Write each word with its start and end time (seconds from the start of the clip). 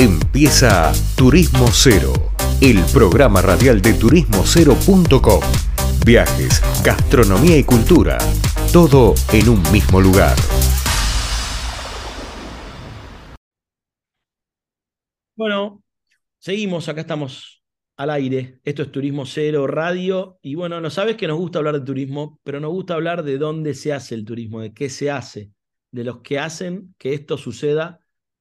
Empieza 0.00 0.92
Turismo 1.16 1.66
Cero, 1.72 2.12
el 2.60 2.78
programa 2.92 3.42
radial 3.42 3.82
de 3.82 3.94
turismocero.com. 3.94 5.40
Viajes, 6.06 6.62
gastronomía 6.84 7.58
y 7.58 7.64
cultura, 7.64 8.16
todo 8.72 9.14
en 9.32 9.48
un 9.48 9.60
mismo 9.72 10.00
lugar. 10.00 10.36
Bueno, 15.34 15.82
seguimos, 16.38 16.88
acá 16.88 17.00
estamos 17.00 17.64
al 17.96 18.10
aire. 18.10 18.60
Esto 18.62 18.82
es 18.82 18.92
Turismo 18.92 19.26
Cero 19.26 19.66
Radio. 19.66 20.38
Y 20.42 20.54
bueno, 20.54 20.80
no 20.80 20.90
sabes 20.90 21.16
que 21.16 21.26
nos 21.26 21.38
gusta 21.38 21.58
hablar 21.58 21.74
de 21.74 21.84
turismo, 21.84 22.38
pero 22.44 22.60
nos 22.60 22.70
gusta 22.70 22.94
hablar 22.94 23.24
de 23.24 23.36
dónde 23.36 23.74
se 23.74 23.92
hace 23.92 24.14
el 24.14 24.24
turismo, 24.24 24.60
de 24.60 24.72
qué 24.72 24.90
se 24.90 25.10
hace, 25.10 25.50
de 25.90 26.04
los 26.04 26.20
que 26.20 26.38
hacen 26.38 26.94
que 26.98 27.14
esto 27.14 27.36
suceda 27.36 27.98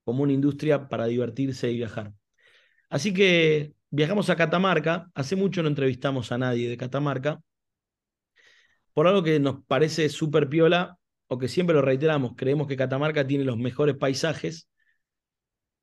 como 0.07 0.23
una 0.23 0.31
industria 0.31 0.87
para 0.87 1.05
divertirse 1.05 1.69
y 1.69 1.75
viajar. 1.75 2.13
Así 2.89 3.13
que 3.13 3.73
viajamos 3.89 4.29
a 4.29 4.37
Catamarca. 4.37 5.11
Hace 5.13 5.35
mucho 5.35 5.61
no 5.61 5.67
entrevistamos 5.67 6.31
a 6.31 6.37
nadie 6.37 6.69
de 6.69 6.77
Catamarca. 6.77 7.41
Por 8.93 9.05
algo 9.05 9.21
que 9.21 9.37
nos 9.41 9.65
parece 9.65 10.07
súper 10.07 10.47
piola, 10.47 10.97
o 11.27 11.37
que 11.37 11.49
siempre 11.49 11.75
lo 11.75 11.81
reiteramos, 11.81 12.35
creemos 12.37 12.67
que 12.67 12.77
Catamarca 12.77 13.27
tiene 13.27 13.43
los 13.43 13.57
mejores 13.57 13.97
paisajes, 13.97 14.69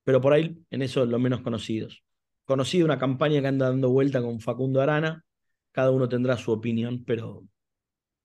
pero 0.04 0.22
por 0.22 0.32
ahí 0.32 0.56
en 0.70 0.80
eso 0.80 1.04
los 1.04 1.20
menos 1.20 1.42
conocidos. 1.42 2.02
Conocido 2.46 2.86
una 2.86 2.98
campaña 2.98 3.42
que 3.42 3.48
anda 3.48 3.68
dando 3.68 3.90
vuelta 3.90 4.22
con 4.22 4.40
Facundo 4.40 4.80
Arana, 4.80 5.22
cada 5.70 5.90
uno 5.90 6.08
tendrá 6.08 6.38
su 6.38 6.50
opinión, 6.50 7.04
pero 7.04 7.46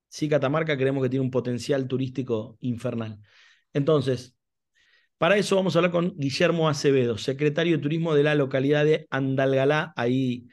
sí 0.08 0.30
Catamarca 0.30 0.78
creemos 0.78 1.04
que 1.04 1.10
tiene 1.10 1.26
un 1.26 1.32
potencial 1.32 1.90
turístico 1.90 2.58
infernal. 2.62 3.20
Entonces, 3.74 4.39
para 5.20 5.36
eso 5.38 5.58
vamos 5.58 5.76
a 5.76 5.80
hablar 5.80 5.92
con 5.92 6.16
Guillermo 6.18 6.70
Acevedo, 6.70 7.18
secretario 7.18 7.76
de 7.76 7.84
Turismo 7.84 8.16
de 8.16 8.24
la 8.24 8.36
localidad 8.36 8.86
de 8.86 9.06
Andalgalá, 9.10 9.92
ahí 9.98 10.48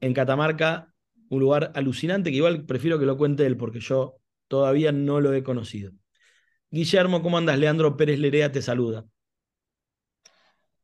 en 0.00 0.14
Catamarca, 0.14 0.94
un 1.28 1.40
lugar 1.40 1.70
alucinante 1.74 2.30
que 2.30 2.38
igual 2.38 2.64
prefiero 2.64 2.98
que 2.98 3.04
lo 3.04 3.18
cuente 3.18 3.44
él 3.44 3.58
porque 3.58 3.80
yo 3.80 4.16
todavía 4.48 4.92
no 4.92 5.20
lo 5.20 5.34
he 5.34 5.42
conocido. 5.42 5.92
Guillermo, 6.70 7.22
¿cómo 7.22 7.36
andas? 7.36 7.58
Leandro 7.58 7.98
Pérez 7.98 8.18
Lerea 8.18 8.50
te 8.50 8.62
saluda. 8.62 9.04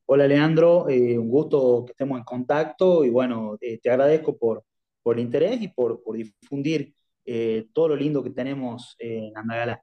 Hola 0.04 0.26
Leandro, 0.26 0.86
eh, 0.90 1.16
un 1.16 1.30
gusto 1.30 1.84
que 1.86 1.92
estemos 1.92 2.18
en 2.18 2.24
contacto 2.24 3.06
y 3.06 3.10
bueno, 3.10 3.56
eh, 3.58 3.78
te 3.78 3.88
agradezco 3.88 4.36
por, 4.36 4.64
por 5.02 5.16
el 5.16 5.22
interés 5.22 5.62
y 5.62 5.68
por, 5.68 6.02
por 6.02 6.16
difundir 6.16 6.94
eh, 7.24 7.68
todo 7.72 7.88
lo 7.88 7.96
lindo 7.96 8.22
que 8.22 8.30
tenemos 8.30 8.96
en 8.98 9.34
Andalgalá. 9.34 9.82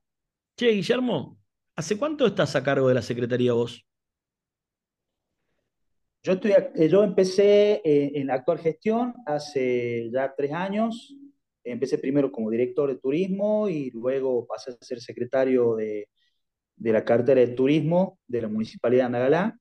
Che, 0.55 0.70
Guillermo, 0.70 1.39
¿Hace 1.78 1.95
cuánto 1.95 2.25
estás 2.25 2.56
a 2.56 2.64
cargo 2.64 2.88
de 2.88 2.95
la 2.95 3.03
Secretaría 3.03 3.53
vos? 3.53 3.86
Yo, 6.23 6.33
estoy, 6.33 6.53
eh, 6.73 6.89
yo 6.89 7.03
empecé 7.03 7.81
eh, 7.86 8.14
en 8.16 8.25
la 8.25 8.33
actual 8.33 8.58
gestión 8.58 9.14
hace 9.28 10.09
ya 10.11 10.33
tres 10.36 10.53
años. 10.53 11.16
Empecé 11.64 12.00
primero 12.00 12.31
como 12.31 12.50
director 12.50 12.89
de 12.89 12.98
turismo 12.98 13.70
y 13.70 13.92
luego 13.92 14.48
pasé 14.48 14.72
a 14.72 14.83
ser 14.83 15.00
secretario 15.00 15.75
de, 15.75 16.09
de 16.75 16.92
la 16.92 17.05
cartera 17.05 17.42
de 17.42 17.50
turismo 17.50 18.17
de 18.25 18.42
la 18.42 18.48
Municipalidad 18.48 19.03
de 19.03 19.05
Andagalá. 19.05 19.59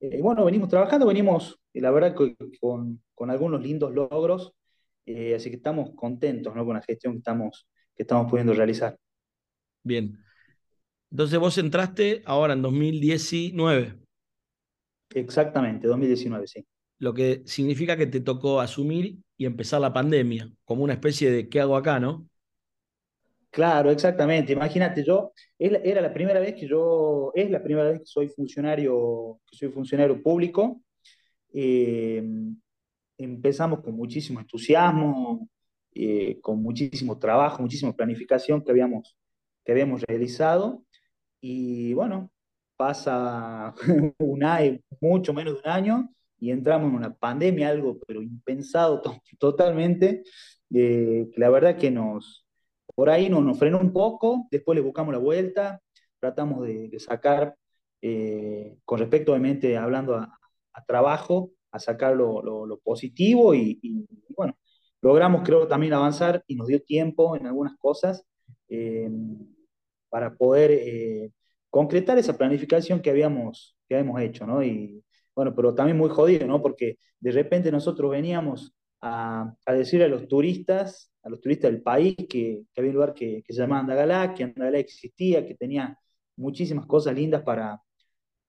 Eh, 0.00 0.18
y 0.18 0.20
bueno, 0.20 0.44
venimos 0.44 0.68
trabajando, 0.68 1.06
venimos, 1.06 1.58
la 1.72 1.90
verdad, 1.90 2.14
con, 2.60 3.02
con 3.14 3.30
algunos 3.30 3.62
lindos 3.62 3.94
logros, 3.94 4.52
así 5.06 5.48
que 5.48 5.56
estamos 5.56 5.92
contentos 5.94 6.54
¿no? 6.54 6.66
con 6.66 6.74
la 6.74 6.82
gestión 6.82 7.14
que 7.14 7.18
estamos, 7.20 7.66
que 7.94 8.02
estamos 8.02 8.30
pudiendo 8.30 8.52
realizar. 8.52 8.94
Bien. 9.82 10.25
Entonces 11.10 11.38
vos 11.38 11.56
entraste 11.58 12.22
ahora 12.24 12.54
en 12.54 12.62
2019. 12.62 13.98
Exactamente, 15.14 15.86
2019, 15.86 16.46
sí. 16.46 16.66
Lo 16.98 17.14
que 17.14 17.42
significa 17.44 17.96
que 17.96 18.06
te 18.06 18.20
tocó 18.20 18.60
asumir 18.60 19.18
y 19.36 19.46
empezar 19.46 19.80
la 19.80 19.92
pandemia, 19.92 20.50
como 20.64 20.82
una 20.82 20.94
especie 20.94 21.30
de 21.30 21.48
¿qué 21.48 21.60
hago 21.60 21.76
acá, 21.76 22.00
no? 22.00 22.28
Claro, 23.50 23.90
exactamente. 23.90 24.52
Imagínate, 24.52 25.02
yo, 25.02 25.32
era 25.58 26.00
la 26.00 26.12
primera 26.12 26.40
vez 26.40 26.54
que 26.54 26.68
yo, 26.68 27.32
es 27.34 27.50
la 27.50 27.62
primera 27.62 27.90
vez 27.90 28.00
que 28.00 28.06
soy 28.06 28.28
funcionario, 28.28 29.40
que 29.46 29.56
soy 29.56 29.68
funcionario 29.70 30.22
público. 30.22 30.82
Eh, 31.52 32.22
empezamos 33.16 33.80
con 33.80 33.96
muchísimo 33.96 34.40
entusiasmo, 34.40 35.48
eh, 35.94 36.38
con 36.42 36.62
muchísimo 36.62 37.18
trabajo, 37.18 37.62
muchísima 37.62 37.94
planificación 37.94 38.62
que 38.62 38.70
habíamos, 38.72 39.16
que 39.64 39.72
habíamos 39.72 40.02
realizado. 40.02 40.84
Y 41.48 41.94
bueno, 41.94 42.32
pasa 42.76 43.72
un 44.18 44.42
año, 44.42 44.80
mucho 45.00 45.32
menos 45.32 45.54
de 45.54 45.60
un 45.60 45.68
año 45.68 46.10
y 46.40 46.50
entramos 46.50 46.90
en 46.90 46.96
una 46.96 47.14
pandemia, 47.14 47.68
algo 47.70 48.00
pero 48.04 48.20
impensado 48.20 49.00
totalmente, 49.38 50.24
eh, 50.74 51.28
la 51.36 51.48
verdad 51.50 51.76
que 51.76 51.92
nos, 51.92 52.44
por 52.96 53.10
ahí 53.10 53.28
nos, 53.28 53.44
nos 53.44 53.58
frenó 53.60 53.78
un 53.78 53.92
poco, 53.92 54.48
después 54.50 54.74
le 54.74 54.82
buscamos 54.82 55.12
la 55.14 55.20
vuelta, 55.20 55.80
tratamos 56.18 56.66
de, 56.66 56.90
sacar, 56.98 57.54
eh, 58.02 58.78
con 58.84 58.98
respecto 58.98 59.30
obviamente 59.30 59.76
hablando 59.76 60.16
a, 60.16 60.36
trabajo, 60.84 61.52
a 61.70 61.78
sacar 61.78 62.16
lo, 62.16 62.80
positivo 62.82 63.54
y, 63.54 64.08
bueno, 64.36 64.58
logramos 65.00 65.42
creo 65.44 65.68
también 65.68 65.92
avanzar 65.92 66.42
y 66.48 66.56
nos 66.56 66.66
dio 66.66 66.82
tiempo 66.82 67.36
en 67.36 67.46
algunas 67.46 67.76
cosas. 67.78 68.24
Eh, 68.68 69.08
para 70.08 70.34
poder 70.34 70.70
concretar 71.76 72.16
esa 72.16 72.38
planificación 72.38 73.00
que 73.02 73.10
habíamos, 73.10 73.76
que 73.86 73.96
habíamos 73.96 74.22
hecho, 74.22 74.46
¿no? 74.46 74.62
Y 74.64 75.04
bueno, 75.34 75.54
pero 75.54 75.74
también 75.74 75.98
muy 75.98 76.08
jodido, 76.08 76.46
¿no? 76.46 76.62
Porque 76.62 76.96
de 77.20 77.32
repente 77.32 77.70
nosotros 77.70 78.10
veníamos 78.10 78.74
a, 79.02 79.54
decirle 79.66 80.06
a 80.06 80.08
los 80.08 80.26
turistas, 80.26 81.12
a 81.22 81.28
los 81.28 81.38
turistas 81.38 81.70
del 81.70 81.82
país, 81.82 82.16
que, 82.16 82.62
que 82.72 82.80
había 82.80 82.92
un 82.92 82.94
lugar 82.94 83.12
que, 83.12 83.42
que, 83.46 83.52
se 83.52 83.60
llamaba 83.60 83.80
Andagalá, 83.82 84.32
que 84.32 84.44
Andagalá 84.44 84.78
existía, 84.78 85.46
que 85.46 85.54
tenía 85.54 85.98
muchísimas 86.36 86.86
cosas 86.86 87.14
lindas 87.14 87.42
para, 87.42 87.78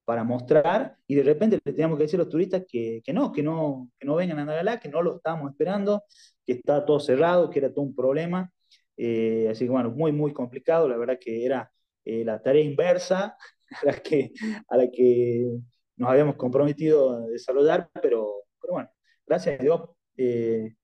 para 0.05 0.23
mostrar, 0.23 0.95
y 1.05 1.15
de 1.15 1.23
repente 1.23 1.59
le 1.65 1.73
teníamos 1.73 1.97
que 1.97 2.05
decir 2.05 2.21
a 2.21 2.23
los 2.23 2.31
turistas 2.31 2.63
que, 2.65 3.01
que 3.03 3.11
no, 3.11 3.33
que 3.33 3.43
no, 3.43 3.89
que 3.99 4.07
no 4.07 4.15
vengan 4.15 4.39
a 4.39 4.43
Andagalá, 4.43 4.79
que 4.79 4.87
no 4.87 5.01
lo 5.01 5.17
estábamos 5.17 5.51
esperando, 5.51 6.03
que 6.45 6.53
estaba 6.53 6.85
todo 6.85 7.01
cerrado, 7.01 7.49
que 7.49 7.59
era 7.59 7.73
todo 7.73 7.83
un 7.83 7.93
problema, 7.93 8.49
eh, 8.95 9.49
así 9.51 9.65
que 9.65 9.71
bueno, 9.71 9.91
muy, 9.91 10.13
muy 10.13 10.31
complicado. 10.31 10.87
La 10.87 10.95
verdad 10.95 11.17
que 11.19 11.45
era 11.45 11.69
eh, 12.07 12.23
la 12.23 12.41
tarea 12.41 12.63
inversa 12.63 13.35
a 13.81 13.85
la, 13.85 13.93
que, 13.99 14.31
a 14.67 14.77
la 14.77 14.89
que 14.89 15.59
nos 15.97 16.09
habíamos 16.09 16.35
comprometido 16.35 17.17
a 17.17 17.27
desarrollar, 17.27 17.89
pero, 18.01 18.45
pero 18.61 18.73
bueno, 18.73 18.89
gracias 19.25 19.59
a 19.59 19.63
Dios 19.63 19.81
eh, 20.15 20.75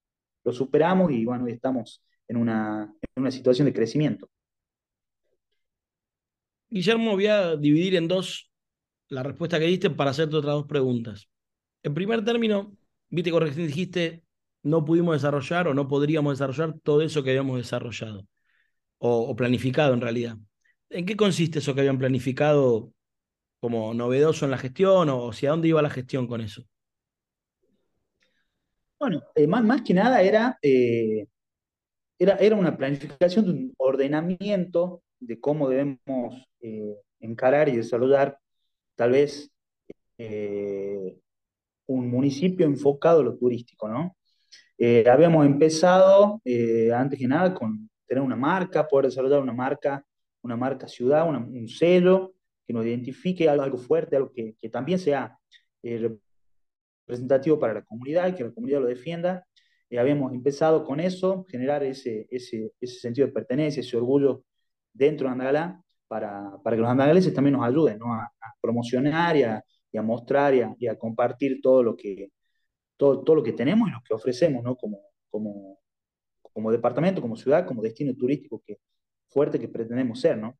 lo 0.44 0.51
superamos 0.51 1.11
y 1.11 1.25
bueno, 1.25 1.45
hoy 1.45 1.53
estamos 1.53 2.03
en 2.28 2.38
una, 2.38 2.94
en 3.01 3.22
una 3.22 3.31
situación 3.31 3.66
de 3.66 3.73
crecimiento. 3.73 4.29
Guillermo, 6.69 7.11
voy 7.11 7.28
a 7.28 7.55
dividir 7.55 7.95
en 7.95 8.07
dos 8.07 8.51
la 9.09 9.23
respuesta 9.23 9.59
que 9.59 9.66
diste 9.66 9.90
para 9.91 10.09
hacerte 10.09 10.35
otras 10.35 10.55
dos 10.55 10.66
preguntas. 10.66 11.29
En 11.84 11.94
primer 11.94 12.25
término, 12.25 12.75
viste 13.09 13.31
que 13.31 13.50
dijiste 13.51 14.23
no 14.63 14.84
pudimos 14.85 15.16
desarrollar 15.16 15.67
o 15.67 15.73
no 15.73 15.88
podríamos 15.88 16.34
desarrollar 16.34 16.79
todo 16.81 17.01
eso 17.01 17.22
que 17.22 17.31
habíamos 17.31 17.57
desarrollado 17.57 18.25
o, 18.97 19.35
planificado 19.35 19.94
en 19.94 20.01
realidad. 20.01 20.38
¿En 20.93 21.05
qué 21.05 21.15
consiste 21.15 21.59
eso 21.59 21.73
que 21.73 21.81
habían 21.81 21.97
planificado 21.97 22.93
como 23.59 23.93
novedoso 23.93 24.45
en 24.45 24.51
la 24.51 24.57
gestión 24.57 25.09
o 25.09 25.29
hacia 25.29 25.49
dónde 25.49 25.69
iba 25.69 25.81
la 25.81 25.89
gestión 25.89 26.27
con 26.27 26.41
eso? 26.41 26.63
Bueno, 28.99 29.21
eh, 29.35 29.47
más, 29.47 29.81
que 29.81 29.93
nada 29.93 30.21
era, 30.21 30.57
eh, 30.61 31.27
era, 32.17 32.35
era 32.35 32.55
una 32.55 32.77
planificación 32.77 33.45
de 33.45 33.51
un 33.51 33.73
ordenamiento 33.77 35.03
de 35.19 35.39
cómo 35.39 35.67
debemos 35.67 36.47
eh, 36.61 36.95
encarar 37.19 37.69
y 37.69 37.77
desarrollar 37.77 38.37
tal 38.95 39.11
vez 39.11 39.49
un 41.85 42.09
municipio 42.09 42.66
enfocado 42.66 43.19
a 43.19 43.23
lo 43.23 43.35
turístico, 43.35 43.89
¿no? 43.89 44.16
Eh, 44.78 45.07
habíamos 45.09 45.46
empezado, 45.46 46.41
eh, 46.46 46.91
antes 46.93 47.19
que 47.19 47.28
nada, 47.28 47.53
con 47.53 47.89
tener 48.05 48.23
una 48.23 48.35
marca, 48.35 48.87
poder 48.87 49.07
desarrollar 49.07 49.41
una 49.41 49.53
marca, 49.53 50.03
una 50.43 50.55
marca 50.57 50.87
ciudad, 50.87 51.28
un 51.28 51.67
sello 51.67 52.34
que 52.66 52.73
nos 52.73 52.85
identifique 52.85 53.49
algo, 53.49 53.63
algo 53.63 53.78
fuerte, 53.78 54.16
algo 54.16 54.31
que, 54.31 54.55
también 54.69 54.99
sea 54.99 55.37
eh, 55.81 56.17
representativo 57.07 57.59
para 57.59 57.73
la 57.75 57.81
comunidad 57.84 58.35
que 58.35 58.43
la 58.43 58.51
comunidad 58.51 58.81
lo 58.81 58.87
defienda. 58.87 59.45
habíamos 59.97 60.34
empezado 60.34 60.84
con 60.84 60.99
eso, 60.99 61.45
generar 61.49 61.84
ese, 61.84 62.28
ese, 62.29 62.72
ese, 62.79 62.99
sentido 62.99 63.28
de 63.28 63.34
pertenencia, 63.34 63.81
ese 63.81 63.97
orgullo 63.97 64.43
dentro 64.93 65.28
de 65.28 65.34
Andalgalá, 65.34 65.84
para, 66.07 66.57
para 66.63 66.75
que 66.75 66.81
los 66.81 66.91
andagaleses 66.91 67.34
también 67.34 67.53
nos 67.55 67.66
ayuden 67.66 67.97
¿no? 67.99 68.13
a, 68.13 68.31
promocionar 68.61 69.35
y 69.35 69.43
a, 69.43 69.63
a 69.97 70.01
mostrar 70.01 70.53
y 70.53 70.61
a, 70.61 70.75
y 70.78 70.87
a 70.87 70.97
compartir 70.97 71.59
todo 71.61 71.84
lo 71.84 71.96
que, 71.96 72.31
todo, 72.97 73.35
lo 73.35 73.43
que 73.43 73.53
tenemos 73.53 73.89
y 73.89 73.91
lo 73.91 74.01
que 74.05 74.13
ofrecemos, 74.13 74.63
¿no? 74.63 74.75
Como, 74.75 74.99
como, 75.29 75.79
como 76.41 76.72
departamento, 76.72 77.22
como 77.22 77.35
ciudad, 77.35 77.66
como 77.66 77.81
destino 77.81 78.13
turístico 78.16 78.61
que, 78.66 78.78
fuerte 79.34 79.59
que 79.59 79.68
pretendemos 79.68 80.20
ser, 80.20 80.38
¿no? 80.38 80.58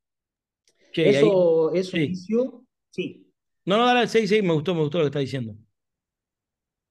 eso, 0.92 1.74
eso 1.74 1.98
inició, 1.98 2.64
sí. 2.90 3.28
No, 3.66 3.78
no, 3.78 3.86
dale, 3.86 4.08
sí, 4.08 4.28
sí, 4.28 4.42
me 4.42 4.54
gustó, 4.54 4.76
me 4.76 4.82
gustó 4.82 5.00
lo 5.00 5.06
que 5.06 5.08
está 5.08 5.20
diciendo. 5.20 5.56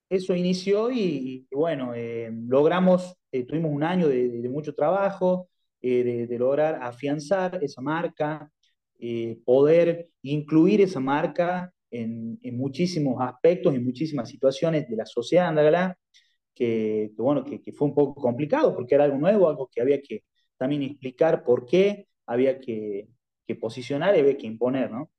Eso 0.08 0.34
inició 0.34 0.90
y, 0.90 1.46
bueno, 1.50 1.94
eh, 1.94 2.30
logramos, 2.46 3.14
eh, 3.30 3.44
tuvimos 3.44 3.72
un 3.72 3.82
año 3.82 4.08
de, 4.08 4.48
mucho 4.48 4.74
trabajo, 4.74 5.48
de, 5.80 6.26
de, 6.26 6.38
lograr 6.38 6.80
afianzar 6.82 7.58
esa 7.62 7.80
marca, 7.80 8.50
poder 9.44 10.08
incluir 10.22 10.80
esa 10.80 11.00
marca 11.00 11.72
en, 11.90 12.38
en, 12.42 12.56
muchísimos 12.56 13.16
aspectos, 13.20 13.74
en 13.74 13.84
muchísimas 13.84 14.28
situaciones 14.28 14.88
de 14.88 14.96
la 14.96 15.06
sociedad 15.06 15.48
andalgalá, 15.48 15.98
que, 16.54 17.10
que, 17.14 17.22
bueno, 17.22 17.44
que, 17.44 17.60
que, 17.60 17.72
fue 17.72 17.88
un 17.88 17.94
poco 17.94 18.20
complicado 18.20 18.74
porque 18.74 18.94
era 18.94 19.04
algo 19.04 19.18
nuevo, 19.18 19.48
algo 19.48 19.68
que 19.72 19.80
había 19.80 20.00
que 20.00 20.22
también 20.62 20.82
explicar 20.82 21.42
por 21.42 21.66
qué, 21.66 22.06
había 22.24 22.60
que, 22.60 23.08
que 23.44 23.56
posicionar 23.56 24.14
y 24.14 24.20
había 24.20 24.36
que 24.36 24.46
imponer, 24.46 24.92
¿no? 24.92 25.10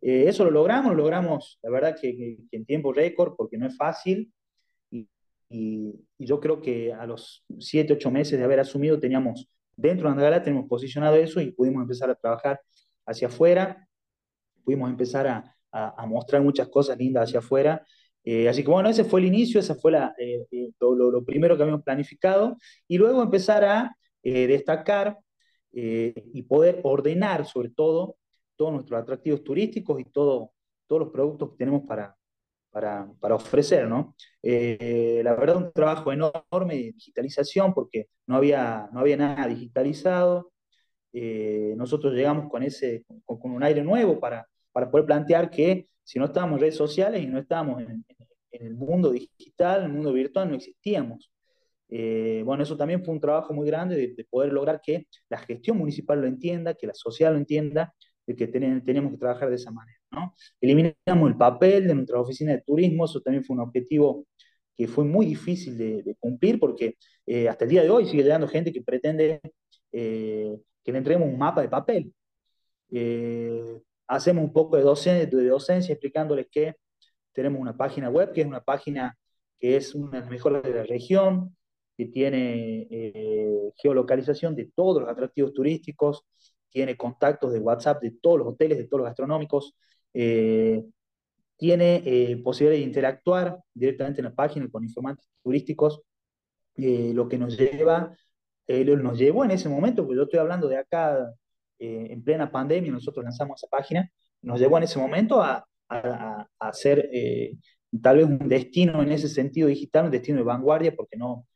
Eh, 0.00 0.24
eso 0.26 0.44
lo 0.44 0.50
logramos, 0.50 0.90
lo 0.90 0.98
logramos, 0.98 1.60
la 1.62 1.70
verdad 1.70 1.96
que, 2.00 2.38
en 2.50 2.66
tiempo 2.66 2.92
récord, 2.92 3.36
porque 3.36 3.56
no 3.56 3.68
es 3.68 3.76
fácil, 3.76 4.32
y, 4.90 5.08
y, 5.48 5.94
yo 6.18 6.40
creo 6.40 6.60
que 6.60 6.92
a 6.92 7.06
los 7.06 7.44
7, 7.56 7.92
8 7.92 8.10
meses 8.10 8.36
de 8.36 8.44
haber 8.44 8.58
asumido 8.58 8.98
teníamos, 8.98 9.48
dentro 9.76 10.08
de 10.08 10.12
Andalgalá 10.12 10.42
tenemos 10.42 10.66
posicionado 10.68 11.14
eso 11.14 11.40
y 11.40 11.52
pudimos 11.52 11.82
empezar 11.82 12.10
a 12.10 12.16
trabajar 12.16 12.60
hacia 13.06 13.28
afuera, 13.28 13.88
pudimos 14.64 14.90
empezar 14.90 15.28
a, 15.28 15.54
a, 15.70 16.04
mostrar 16.06 16.42
muchas 16.42 16.68
cosas 16.68 16.98
lindas 16.98 17.28
hacia 17.28 17.38
afuera. 17.38 17.86
Eh, 18.24 18.48
así 18.48 18.64
que 18.64 18.70
bueno, 18.70 18.88
ese 18.88 19.04
fue 19.04 19.20
el 19.20 19.26
inicio, 19.26 19.60
ese 19.60 19.74
fue 19.76 19.92
la, 19.92 20.14
eh, 20.18 20.46
eh, 20.50 20.70
lo, 20.80 20.94
lo, 20.94 21.24
primero 21.24 21.56
que 21.56 21.62
habíamos 21.62 21.84
planificado 21.84 22.56
y 22.88 22.96
luego 22.96 23.22
empezar 23.22 23.64
a 23.64 23.96
destacar 24.24 25.18
y 25.72 26.42
poder 26.42 26.80
ordenar 26.82 27.46
sobre 27.46 27.70
todo 27.70 28.16
todos 28.56 28.72
nuestros 28.72 29.00
atractivos 29.00 29.42
turísticos 29.42 30.00
y 30.00 30.04
todo, 30.04 30.52
todos 30.86 31.00
los 31.00 31.10
productos 31.10 31.50
que 31.50 31.56
tenemos 31.56 31.82
para, 31.82 32.16
para, 32.70 33.10
para 33.20 33.34
ofrecer. 33.34 33.88
¿no? 33.88 34.14
la 34.42 35.34
verdad, 35.34 35.56
un 35.56 35.72
trabajo 35.72 36.12
enorme 36.12 36.74
de 36.74 36.92
digitalización 36.92 37.74
porque 37.74 38.08
no 38.26 38.36
había, 38.36 38.88
no 38.92 39.00
había 39.00 39.16
nada 39.16 39.46
digitalizado. 39.48 40.52
nosotros 41.12 42.14
llegamos 42.14 42.50
con, 42.50 42.62
ese, 42.62 43.04
con 43.24 43.50
un 43.50 43.62
aire 43.62 43.82
nuevo 43.82 44.20
para, 44.20 44.46
para 44.72 44.90
poder 44.90 45.06
plantear 45.06 45.50
que 45.50 45.88
si 46.02 46.18
no 46.18 46.26
estábamos 46.26 46.56
en 46.56 46.60
redes 46.60 46.76
sociales 46.76 47.22
y 47.22 47.26
no 47.26 47.38
estábamos 47.38 47.80
en, 47.82 48.04
en 48.50 48.66
el 48.66 48.74
mundo 48.74 49.10
digital, 49.10 49.80
en 49.80 49.86
el 49.86 49.92
mundo 49.92 50.12
virtual, 50.12 50.48
no 50.48 50.56
existíamos. 50.56 51.30
Eh, 51.88 52.42
bueno, 52.44 52.62
eso 52.62 52.76
también 52.76 53.04
fue 53.04 53.14
un 53.14 53.20
trabajo 53.20 53.52
muy 53.52 53.66
grande 53.66 54.14
de, 54.16 54.24
poder 54.24 54.52
lograr 54.52 54.80
que 54.82 55.06
la 55.28 55.38
gestión 55.38 55.78
municipal 55.78 56.20
lo 56.20 56.26
entienda, 56.26 56.74
que 56.74 56.86
la 56.86 56.94
sociedad 56.94 57.32
lo 57.32 57.38
entienda, 57.38 57.94
de 58.26 58.34
que 58.34 58.46
tenemos 58.46 59.12
que 59.12 59.18
trabajar 59.18 59.50
de 59.50 59.56
esa 59.56 59.70
manera. 59.70 59.98
¿no? 60.10 60.34
Eliminamos 60.60 61.30
el 61.30 61.36
papel 61.36 61.86
de 61.86 61.94
nuestra 61.94 62.20
oficina 62.20 62.52
de 62.52 62.62
turismo, 62.62 63.04
eso 63.04 63.20
también 63.20 63.44
fue 63.44 63.54
un 63.56 63.62
objetivo 63.62 64.26
que 64.76 64.88
fue 64.88 65.04
muy 65.04 65.26
difícil 65.26 65.76
de, 65.76 66.16
cumplir 66.18 66.58
porque 66.58 66.96
eh, 67.26 67.48
hasta 67.48 67.64
el 67.64 67.70
día 67.70 67.82
de 67.82 67.90
hoy 67.90 68.06
sigue 68.06 68.22
llegando 68.22 68.48
gente 68.48 68.72
que 68.72 68.82
pretende 68.82 69.40
eh, 69.92 70.56
que 70.82 70.92
le 70.92 70.98
entreguemos 70.98 71.28
un 71.28 71.38
mapa 71.38 71.62
de 71.62 71.68
papel 71.68 72.12
hacemos 74.06 74.44
un 74.44 74.52
poco 74.52 74.76
de 74.76 74.82
docencia, 74.82 75.26
de 75.26 75.48
docencia 75.48 75.92
explicándoles 75.92 76.46
que 76.50 76.74
tenemos 77.32 77.60
una 77.60 77.76
página 77.76 78.10
web, 78.10 78.32
que 78.32 78.42
es 78.42 78.46
una 78.46 78.62
página 78.62 79.16
que 79.58 79.76
es 79.76 79.94
una 79.94 80.12
de 80.12 80.20
las 80.20 80.30
mejores 80.30 80.62
de 80.62 80.74
la 80.74 80.84
región, 80.84 81.56
que 81.96 82.06
tiene 82.06 82.86
eh, 82.90 83.70
geolocalización 83.76 84.54
de 84.54 84.70
todos 84.74 85.02
los 85.02 85.10
atractivos 85.10 85.52
turísticos, 85.52 86.24
tiene 86.70 86.96
contactos 86.96 87.52
de 87.52 87.60
WhatsApp 87.60 88.02
de 88.02 88.12
todos 88.20 88.38
los 88.38 88.48
hoteles, 88.48 88.78
de 88.78 88.84
todos 88.84 89.00
los 89.00 89.06
gastronómicos, 89.08 89.76
eh, 90.12 90.84
tiene 91.56 92.02
eh, 92.04 92.36
posibilidad 92.42 92.80
de 92.80 92.86
interactuar 92.86 93.58
directamente 93.72 94.20
en 94.20 94.26
la 94.26 94.34
página 94.34 94.68
con 94.70 94.82
informantes 94.84 95.26
turísticos, 95.42 96.02
lo 96.76 97.28
que 97.28 97.38
nos 97.38 97.56
lleva, 97.56 98.16
nos 98.66 99.18
llevó 99.18 99.44
en 99.44 99.52
ese 99.52 99.68
momento, 99.68 100.02
porque 100.02 100.16
yo 100.16 100.24
estoy 100.24 100.40
hablando 100.40 100.66
de 100.68 100.78
acá 100.78 101.32
eh, 101.78 102.06
en 102.10 102.22
plena 102.22 102.50
pandemia 102.50 102.92
nosotros 102.92 103.24
lanzamos 103.24 103.60
esa 103.60 103.68
página, 103.68 104.10
nos 104.42 104.60
llevó 104.60 104.78
en 104.78 104.84
ese 104.84 104.98
momento 104.98 105.42
a, 105.42 105.66
a, 105.88 106.46
a 106.58 106.72
ser 106.72 107.08
eh, 107.12 107.56
tal 108.02 108.18
vez 108.18 108.26
un 108.26 108.48
destino 108.48 109.02
en 109.02 109.12
ese 109.12 109.28
sentido 109.28 109.68
digital, 109.68 110.06
un 110.06 110.10
destino 110.10 110.38
de 110.38 110.44
vanguardia, 110.44 110.94
porque 110.94 111.16
no, 111.16 111.46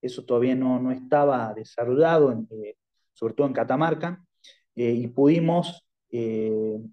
eso 0.00 0.24
todavía 0.24 0.54
no, 0.54 0.80
no 0.80 0.92
estaba 0.92 1.52
desarrollado, 1.54 2.32
eh, 2.50 2.76
sobre 3.12 3.34
todo 3.34 3.46
en 3.46 3.52
Catamarca, 3.52 4.22
y 4.78 5.06
pudimos, 5.06 5.86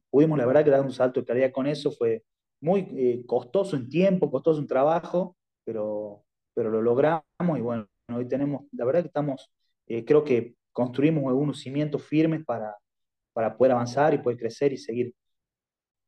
pudimos 0.09 0.37
la 0.37 0.45
verdad 0.45 0.63
que 0.63 0.69
dar 0.69 0.81
un 0.85 0.93
salto 0.93 1.19
de 1.19 1.25
calidad 1.25 1.51
con 1.51 1.67
eso, 1.67 1.91
fue 1.91 2.23
muy 2.61 3.25
costoso 3.27 3.75
en 3.75 3.89
tiempo, 3.89 4.31
costoso 4.31 4.61
en 4.61 4.67
trabajo, 4.67 5.35
pero, 5.65 6.23
pero 6.53 6.69
lo 6.69 6.81
logramos 6.81 7.57
y 7.57 7.59
bueno, 7.59 7.85
hoy 8.07 8.25
tenemos, 8.25 8.63
la 8.71 8.85
verdad 8.85 9.01
que 9.01 9.07
estamos, 9.07 9.51
creo 9.85 10.23
que 10.23 10.55
construimos 10.71 11.25
algunos 11.25 11.59
cimientos 11.59 12.01
firmes 12.03 12.45
para, 12.45 12.73
para 13.33 13.57
poder 13.57 13.73
avanzar 13.73 14.13
y 14.13 14.19
poder 14.19 14.37
crecer 14.37 14.71
y 14.71 14.77
seguir 14.77 15.13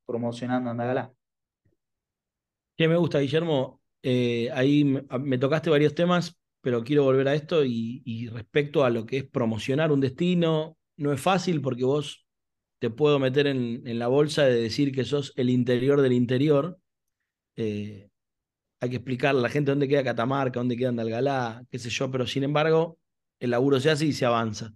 promocionando 0.06 0.70
Andagalá. 0.70 1.12
Que 2.78 2.88
me 2.88 2.96
gusta, 2.96 3.20
Guillermo. 3.20 3.82
Eh, 4.04 4.50
ahí 4.54 4.84
me, 4.84 5.38
tocaste 5.38 5.70
varios 5.70 5.96
temas, 5.96 6.38
pero 6.66 6.84
quiero 6.84 7.04
volver 7.04 7.28
a 7.28 7.36
esto 7.36 7.64
y, 7.64 8.28
respecto 8.34 8.84
a 8.84 8.90
lo 8.90 9.06
que 9.06 9.18
es 9.20 9.24
promocionar 9.24 9.92
un 9.92 10.02
destino, 10.02 10.80
no 10.98 11.14
es 11.14 11.22
fácil 11.22 11.62
porque 11.62 11.84
vos 11.86 12.26
te 12.80 12.90
puedo 12.90 13.20
meter 13.20 13.46
en, 13.46 14.00
la 14.00 14.08
bolsa 14.08 14.46
de 14.46 14.64
decir 14.64 14.92
que 14.92 15.06
sos 15.06 15.32
el 15.36 15.52
interior 15.52 16.02
del 16.02 16.14
interior. 16.14 16.80
Eh, 17.56 18.10
hay 18.80 18.90
que 18.90 18.96
explicarle 18.96 19.42
a 19.42 19.44
la 19.44 19.50
gente 19.50 19.72
dónde 19.72 19.88
queda 19.88 20.04
Catamarca, 20.04 20.60
dónde 20.60 20.76
queda 20.76 20.90
Andalgalá, 20.90 21.64
qué 21.70 21.78
sé 21.78 21.92
yo, 21.92 22.10
pero 22.10 22.26
sin 22.26 22.44
embargo, 22.44 22.98
el 23.40 23.52
laburo 23.52 23.80
se 23.80 23.92
hace 23.92 24.08
y 24.08 24.14
se 24.14 24.26
avanza. 24.26 24.74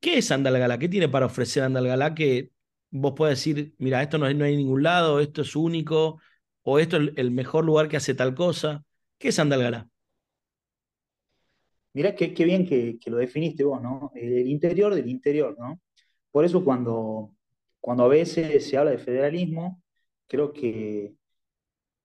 ¿Qué, 0.00 0.18
es 0.18 0.30
Andalgalá? 0.30 0.78
¿Qué 0.78 0.88
tiene 0.88 1.08
para 1.08 1.26
ofrecer 1.26 1.64
Andalgalá 1.64 2.14
que 2.14 2.52
vos 2.90 3.14
puedes 3.16 3.38
decir, 3.40 3.74
mira, 3.78 4.02
esto 4.02 4.18
no 4.18 4.26
hay, 4.26 4.34
no 4.36 4.44
hay 4.44 4.56
ningún 4.56 4.84
lado, 4.84 5.18
esto 5.18 5.42
es 5.42 5.56
único, 5.56 6.20
o 6.62 6.78
esto 6.78 6.96
es 6.98 7.10
el 7.16 7.32
mejor 7.32 7.64
lugar 7.64 7.88
que 7.88 7.96
hace 7.96 8.14
tal 8.14 8.36
cosa? 8.36 8.84
¿Qué 9.18 9.30
es 9.30 9.38
Andalgalá? 9.40 9.89
Mirá 11.92 12.14
qué, 12.14 12.28
bien 12.44 12.66
que, 12.66 12.98
lo 13.06 13.16
definiste 13.16 13.64
vos, 13.64 13.82
¿no? 13.82 14.12
El 14.14 14.48
interior 14.48 14.94
del 14.94 15.08
interior, 15.08 15.56
¿no? 15.58 15.80
Por 16.30 16.44
eso 16.44 16.64
cuando, 16.64 17.32
cuando 17.80 18.04
a 18.04 18.08
veces 18.08 18.68
se 18.68 18.76
habla 18.76 18.92
de 18.92 18.98
federalismo, 18.98 19.82
creo 20.28 20.52
que 20.52 21.14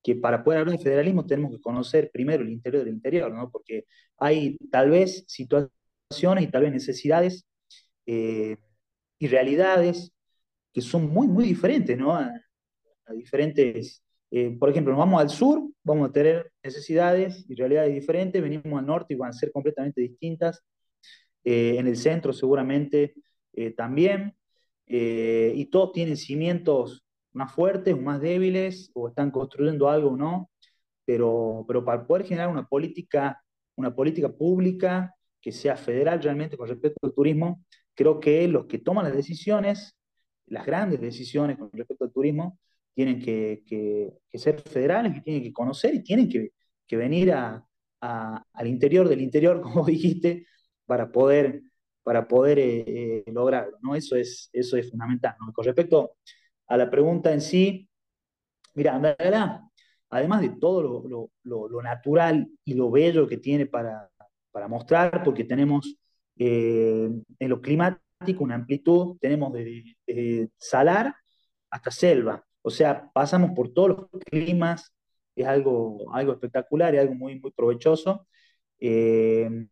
que 0.06 0.16
para 0.16 0.44
poder 0.44 0.60
hablar 0.60 0.78
de 0.78 0.84
federalismo 0.84 1.26
tenemos 1.26 1.52
que 1.52 1.60
conocer 1.60 2.12
primero 2.14 2.44
el 2.44 2.52
interior 2.52 2.86
del 2.86 2.94
interior, 2.94 3.34
¿no? 3.34 3.50
Porque 3.50 3.86
hay 4.20 4.56
tal 4.72 4.92
vez 4.92 5.26
situaciones 5.28 6.44
y 6.44 6.48
tal 6.52 6.62
vez 6.62 6.72
necesidades 6.72 7.48
eh, 8.06 8.56
y 9.18 9.28
realidades 9.28 10.12
que 10.72 10.82
son 10.82 11.10
muy, 11.10 11.28
muy 11.28 11.46
diferentes, 11.46 11.98
¿no? 11.98 12.16
A, 12.16 12.32
diferentes, 13.16 14.04
eh, 14.32 14.56
por 14.60 14.70
ejemplo, 14.70 14.92
nos 14.94 15.00
vamos 15.00 15.22
al 15.22 15.30
sur, 15.30 15.70
vamos 15.84 16.10
a 16.10 16.12
tener 16.12 16.52
necesidades 16.64 17.46
y 17.50 17.56
realidades 17.56 17.94
diferentes, 17.94 18.42
venimos 18.42 18.80
al 18.80 18.86
norte 18.86 19.14
y 19.14 19.18
van 19.18 19.30
a 19.30 19.34
ser 19.34 19.52
completamente 19.52 20.02
distintas, 20.02 20.64
eh, 21.44 21.76
en 21.78 21.88
el 21.88 21.98
centro 21.98 22.34
seguramente 22.34 23.16
también, 23.78 24.36
y 24.86 25.66
todos 25.68 25.94
tienen 25.94 26.18
cimientos 26.18 27.06
más 27.32 27.54
fuertes 27.54 27.94
o 27.94 27.98
más 27.98 28.20
débiles, 28.20 28.92
o 28.94 29.08
están 29.08 29.32
construyendo 29.32 29.90
algo 29.90 30.10
o 30.10 30.18
no, 30.18 30.50
pero, 31.06 31.64
pero 31.68 31.86
para 31.86 32.06
poder 32.06 32.26
generar 32.26 32.50
una 32.50 32.68
política, 32.68 33.42
una 33.76 33.96
política 33.96 34.30
pública 34.30 35.16
que 35.40 35.52
sea 35.52 35.78
federal 35.78 36.22
realmente 36.22 36.58
con 36.58 36.68
respecto 36.68 37.00
al 37.06 37.14
turismo, 37.14 37.64
creo 37.94 38.20
que 38.20 38.48
los 38.48 38.66
que 38.66 38.80
toman 38.80 39.06
las 39.06 39.16
decisiones, 39.16 39.96
las 40.48 40.66
grandes 40.66 41.00
decisiones 41.00 41.58
con 41.58 41.72
respecto 41.72 42.06
al 42.06 42.12
turismo, 42.12 42.60
tienen 42.96 43.20
que, 43.20 43.62
ser 44.34 44.62
federales, 44.62 45.14
que 45.14 45.22
tienen 45.22 45.44
que 45.44 45.54
conocer 45.54 45.94
y 45.94 46.04
tienen 46.04 46.30
que, 46.30 46.52
venir 46.98 47.34
al 47.34 48.68
interior 48.68 49.08
del 49.10 49.22
interior, 49.22 49.62
como 49.62 49.86
dijiste, 49.86 50.48
para 50.86 51.12
poder, 51.12 51.62
para 52.04 52.28
poder 52.28 52.60
eh, 52.60 52.84
eh, 52.88 53.24
lograrlo. 53.32 53.78
¿no? 53.82 53.96
Eso, 53.96 54.16
es, 54.16 54.50
eso 54.54 54.78
es 54.78 54.90
fundamental. 54.90 55.36
Con 55.54 55.66
respecto 55.66 56.18
a 56.68 56.78
la 56.78 56.90
pregunta 56.90 57.34
en 57.34 57.42
sí, 57.42 57.88
mira, 58.74 58.96
Andalgalá, 58.96 59.70
además 60.10 60.42
de 60.42 60.50
todo 60.60 61.30
lo, 61.44 61.82
natural 61.84 62.48
y 62.64 62.74
lo 62.74 62.90
bello 62.92 63.28
que 63.28 63.38
tiene 63.38 63.66
para, 63.66 64.10
para 64.52 64.68
mostrar, 64.68 65.24
porque 65.24 65.44
tenemos 65.44 65.98
eh, 66.38 67.10
en 67.40 67.50
lo 67.50 67.62
climático 67.62 68.44
una 68.44 68.56
amplitud, 68.56 69.18
tenemos 69.20 69.54
de, 69.54 70.50
salar 70.58 71.14
hasta 71.70 71.92
selva, 71.92 72.45
o 72.66 72.72
sea, 72.72 73.12
pasamos 73.14 73.52
por 73.52 73.72
todos 73.74 73.90
los 73.90 74.24
climas, 74.24 74.92
es 75.36 75.46
algo, 75.46 76.12
algo 76.12 76.34
espectacular, 76.34 76.96
es 76.96 77.02
algo 77.02 77.14
muy, 77.14 77.40
muy 77.40 77.52
provechoso. 77.52 78.28
Eh, 78.80 79.68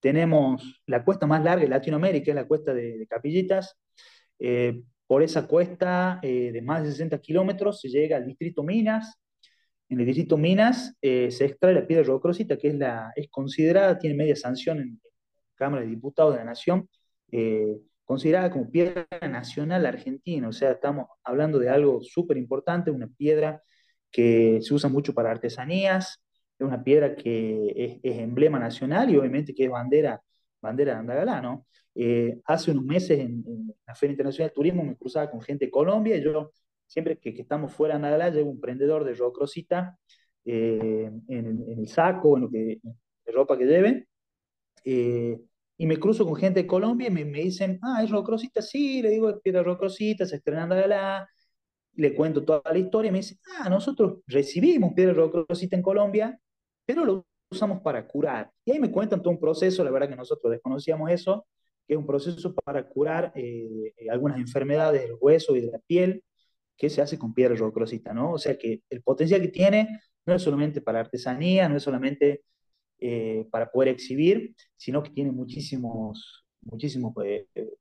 tenemos 0.00 0.80
la 0.86 1.04
cuesta 1.04 1.26
más 1.26 1.44
larga 1.44 1.62
de 1.62 1.68
Latinoamérica, 1.68 2.30
es 2.30 2.34
la 2.36 2.48
cuesta 2.48 2.72
de, 2.72 3.06
Capillitas, 3.06 3.76
eh, 4.38 4.82
por 5.06 5.22
esa 5.22 5.46
cuesta 5.46 6.20
de 6.22 6.62
más 6.64 6.82
de 6.82 6.90
60 6.90 7.18
kilómetros 7.20 7.82
se 7.82 7.90
llega 7.90 8.16
al 8.16 8.26
distrito 8.26 8.62
Minas. 8.62 9.20
En 9.90 10.00
el 10.00 10.06
distrito 10.06 10.38
Minas 10.38 10.96
se 11.02 11.44
extrae 11.44 11.74
la 11.74 11.86
piedra 11.86 12.04
rocrosita, 12.04 12.56
que 12.56 12.68
es, 12.68 12.74
la, 12.76 13.12
es 13.14 13.28
considerada, 13.28 13.98
tiene 13.98 14.16
media 14.16 14.36
sanción 14.36 14.80
en 14.80 15.00
la 15.04 15.10
Cámara 15.54 15.82
de 15.82 15.90
Diputados 15.90 16.32
de 16.32 16.38
la 16.38 16.46
Nación, 16.46 16.88
considerada 18.04 18.50
como 18.50 18.70
piedra 18.70 19.06
nacional 19.22 19.86
argentina. 19.86 20.48
O 20.48 20.52
sea, 20.52 20.72
estamos 20.72 21.06
hablando 21.22 21.58
de 21.58 21.70
algo 21.70 22.02
súper 22.02 22.36
importante, 22.36 22.90
una 22.90 23.08
piedra 23.08 23.62
que 24.10 24.60
se 24.62 24.74
usa 24.74 24.88
mucho 24.88 25.14
para 25.14 25.30
artesanías, 25.30 26.22
es 26.58 26.66
una 26.66 26.84
piedra 26.84 27.16
que 27.16 28.00
es, 28.02 28.18
emblema 28.18 28.58
nacional 28.58 29.10
y 29.10 29.16
obviamente 29.16 29.54
que 29.54 29.64
es 29.64 29.70
bandera, 29.70 30.22
bandera 30.60 30.94
de 30.94 30.98
Andagalá, 31.00 31.40
¿no? 31.40 31.66
Eh, 31.96 32.40
hace 32.46 32.70
unos 32.70 32.84
meses 32.84 33.18
en, 33.20 33.44
la 33.86 33.94
Feria 33.94 34.12
Internacional 34.12 34.50
de 34.50 34.54
Turismo 34.54 34.84
me 34.84 34.96
cruzaba 34.96 35.30
con 35.30 35.40
gente 35.40 35.66
de 35.66 35.70
Colombia 35.70 36.16
y 36.16 36.22
yo 36.22 36.52
siempre 36.86 37.18
que, 37.18 37.30
estamos 37.30 37.72
fuera 37.72 37.94
de 37.94 37.96
Andagalá 37.96 38.30
llevo 38.30 38.50
un 38.50 38.60
prendedor 38.60 39.04
de 39.04 39.14
rocrosita 39.14 39.98
eh, 40.44 41.10
en, 41.28 41.64
el 41.78 41.88
saco, 41.88 42.36
en 42.36 42.42
lo 42.42 42.50
que, 42.50 42.80
de 43.26 43.32
ropa 43.32 43.58
que 43.58 43.66
lleven. 43.66 44.06
Eh, 44.84 45.40
y 45.76 45.86
me 45.86 45.98
cruzo 45.98 46.24
con 46.24 46.36
gente 46.36 46.62
de 46.62 46.66
Colombia 46.66 47.08
y 47.08 47.10
me, 47.10 47.24
me 47.24 47.40
dicen, 47.40 47.78
ah, 47.82 48.02
es 48.02 48.10
rocrosita, 48.10 48.62
sí, 48.62 49.02
le 49.02 49.10
digo, 49.10 49.40
piedra 49.40 49.62
rocrosita, 49.62 50.26
se 50.26 50.36
estrena 50.36 50.60
en 50.60 50.64
Andagalá, 50.64 51.28
le 51.96 52.14
cuento 52.14 52.44
toda 52.44 52.62
la 52.72 52.78
historia 52.78 53.08
y 53.08 53.12
me 53.12 53.18
dice, 53.18 53.38
ah, 53.58 53.68
nosotros 53.68 54.20
recibimos 54.26 54.94
piedra 54.94 55.12
rocrosita 55.12 55.76
en 55.76 55.82
Colombia, 55.82 56.38
pero 56.84 57.04
lo 57.04 57.26
usamos 57.50 57.80
para 57.82 58.06
curar. 58.06 58.50
Y 58.64 58.72
ahí 58.72 58.80
me 58.80 58.90
cuentan 58.90 59.22
todo 59.22 59.30
un 59.30 59.40
proceso, 59.40 59.84
la 59.84 59.90
verdad 59.90 60.08
que 60.08 60.16
nosotros 60.16 60.50
desconocíamos 60.52 61.10
eso, 61.10 61.46
que 61.86 61.94
es 61.94 61.98
un 61.98 62.06
proceso 62.06 62.54
para 62.54 62.88
curar 62.88 63.32
eh, 63.34 63.92
algunas 64.10 64.38
enfermedades 64.38 65.02
del 65.02 65.16
hueso 65.20 65.56
y 65.56 65.60
de 65.60 65.72
la 65.72 65.78
piel, 65.78 66.22
que 66.76 66.90
se 66.90 67.02
hace 67.02 67.18
con 67.18 67.34
piedra 67.34 67.54
rocrosita, 67.54 68.12
¿no? 68.12 68.32
O 68.32 68.38
sea 68.38 68.58
que 68.58 68.82
el 68.90 69.02
potencial 69.02 69.40
que 69.40 69.48
tiene 69.48 70.00
no 70.26 70.34
es 70.34 70.42
solamente 70.42 70.80
para 70.80 71.00
artesanía, 71.00 71.68
no 71.68 71.76
es 71.76 71.82
solamente 71.82 72.42
eh, 73.06 73.46
para 73.50 73.70
poder 73.70 73.88
exhibir, 73.88 74.54
sino 74.76 75.02
que 75.02 75.10
tiene 75.10 75.30
muchísimos, 75.30 76.46
muchísimos 76.62 77.12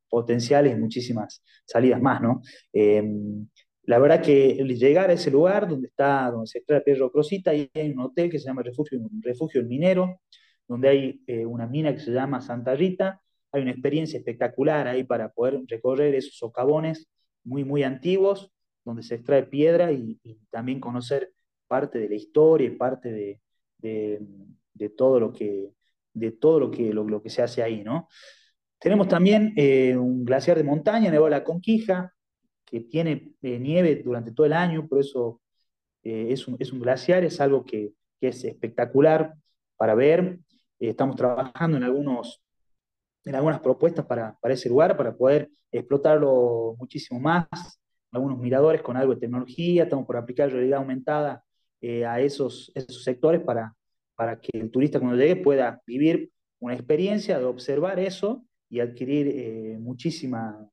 potenciales 0.10 0.76
y 0.76 0.80
muchísimas 0.80 1.42
salidas 1.66 2.02
más, 2.02 2.22
¿no? 2.22 2.42
Em, 2.74 3.48
la 3.84 4.00
verdad 4.00 4.22
que 4.22 4.56
llegar 4.76 5.10
a 5.10 5.14
ese 5.14 5.32
lugar 5.32 5.68
donde 5.68 5.88
está, 5.88 6.30
donde 6.30 6.48
se 6.48 6.60
extrae 6.60 6.82
Pedro 6.82 7.10
Crosita, 7.12 7.52
ahí 7.52 7.70
hay 7.74 7.92
un 7.92 8.00
hotel 8.00 8.30
que 8.30 8.40
se 8.40 8.46
llama 8.46 8.64
Refugio, 8.64 9.00
Refugio 9.22 9.64
Minero, 9.64 10.20
donde 10.68 10.90
hay 10.90 11.22
eh, 11.28 11.46
una 11.46 11.68
mina 11.68 11.94
que 11.94 12.02
se 12.02 12.12
llama 12.12 12.42
Santa 12.42 12.76
Rita, 12.76 13.22
hay 13.52 13.62
una 13.62 13.72
experiencia 13.72 14.18
espectacular 14.18 14.88
ahí 14.88 15.04
para 15.04 15.30
poder 15.32 15.62
recorrer 15.68 16.16
esos 16.16 16.38
socavones 16.38 17.08
muy, 17.44 17.64
muy 17.64 17.84
antiguos, 17.84 18.52
donde 18.84 19.04
se 19.04 19.16
extrae 19.16 19.44
piedra 19.44 19.92
y, 19.92 20.20
también 20.50 20.80
conocer 20.80 21.32
parte 21.68 22.00
de 22.00 22.10
la 22.10 22.16
historia 22.16 22.72
parte 22.78 23.12
de, 23.12 23.40
todo 24.96 25.20
lo 25.20 25.32
que, 25.32 25.74
de 26.14 26.32
todo 26.32 26.60
lo 26.60 26.72
que, 26.72 26.94
lo, 26.94 27.22
que 27.22 27.30
se 27.30 27.42
hace 27.42 27.64
ahí, 27.64 27.84
¿no? 27.84 28.08
Tenemos 28.80 29.08
también 29.08 29.54
eh, 29.56 29.96
un 29.98 30.26
glaciar 30.26 30.58
de 30.58 30.64
montaña, 30.64 31.10
Nevado 31.10 31.26
de 31.26 31.32
la 31.32 31.44
Conquija, 31.44 32.14
que 32.66 32.82
tiene 32.82 33.34
eh, 33.42 33.60
nieve 33.60 34.02
durante 34.04 34.32
todo 34.32 34.46
el 34.46 34.54
año, 34.54 34.88
por 34.88 35.00
eso 35.00 35.42
eh, 36.04 36.28
es, 36.30 36.48
un, 36.48 36.58
es, 36.60 36.72
un, 36.74 36.80
glaciar, 36.80 37.24
es 37.24 37.40
algo 37.40 37.66
que, 37.66 37.94
que 38.20 38.30
es 38.30 38.44
espectacular 38.44 39.34
para 39.78 39.96
ver. 39.96 40.40
Estamos 40.80 41.16
trabajando 41.16 41.78
en, 41.78 41.84
algunos, 41.84 42.44
en 43.24 43.36
algunas 43.36 43.62
propuestas 43.62 44.06
para, 44.06 44.38
para, 44.42 44.54
ese 44.54 44.70
lugar, 44.70 44.98
para 44.98 45.16
poder 45.16 45.50
explotarlo 45.72 46.76
muchísimo 46.78 47.20
más. 47.20 47.48
Algunos 48.12 48.38
miradores 48.38 48.82
con 48.82 48.98
algo 48.98 49.14
de 49.14 49.22
tecnología, 49.22 49.84
estamos 49.84 50.06
por 50.06 50.18
aplicar 50.18 50.52
realidad 50.52 50.80
aumentada 50.80 51.44
a 52.08 52.20
esos, 52.22 52.72
esos 52.76 53.04
sectores 53.04 53.42
para, 53.42 53.74
para 54.16 54.40
que 54.40 54.58
el 54.60 54.72
turista 54.72 55.00
cuando 55.00 55.18
llegue 55.18 55.38
pueda 55.38 55.82
vivir 55.86 56.32
una 56.60 56.74
experiencia 56.74 57.40
de 57.40 57.46
observar 57.46 58.00
eso 58.00 58.46
y 58.70 58.80
adquirir 58.80 59.80
muchísima, 59.80 60.68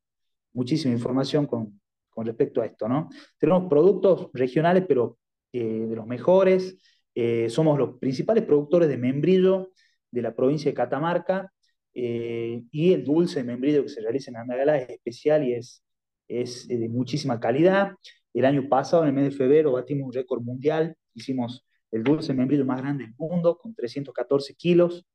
muchísima 0.52 0.94
información 0.94 1.46
con, 1.46 1.80
con 2.10 2.26
respecto 2.26 2.60
a 2.60 2.66
esto, 2.66 2.88
¿no? 2.88 3.08
Tenemos 3.38 3.68
productos 3.68 4.28
regionales, 4.34 4.84
pero 4.86 5.18
eh, 5.52 5.86
de 5.88 5.96
los 5.96 6.06
mejores. 6.06 6.76
Eh, 7.14 7.48
somos 7.50 7.78
los 7.78 7.98
principales 7.98 8.44
productores 8.44 8.88
de 8.88 8.96
membrillo 8.96 9.72
de 10.10 10.22
la 10.22 10.34
provincia 10.34 10.70
de 10.70 10.74
Catamarca 10.74 11.52
eh, 11.92 12.62
y 12.70 12.92
el 12.92 13.04
dulce 13.04 13.40
de 13.40 13.44
membrillo 13.44 13.82
que 13.82 13.88
se 13.88 14.00
realiza 14.00 14.30
en 14.30 14.36
Andagalá 14.36 14.78
es 14.78 14.90
especial 14.90 15.44
y 15.44 15.54
es, 15.54 15.82
es 16.28 16.68
de 16.68 16.88
muchísima 16.88 17.40
calidad. 17.40 17.94
El 18.32 18.44
año 18.44 18.68
pasado, 18.68 19.02
en 19.02 19.08
el 19.08 19.14
mes 19.14 19.24
de 19.24 19.30
febrero, 19.36 19.72
batimos 19.72 20.06
un 20.06 20.12
récord 20.12 20.42
mundial. 20.42 20.94
Hicimos 21.14 21.66
el 21.92 22.04
dulce 22.04 22.34
membrillo 22.34 22.64
más 22.64 22.80
grande 22.80 23.04
del 23.04 23.14
mundo, 23.18 23.58
con 23.58 23.74
314 23.74 24.54
kilos. 24.54 25.06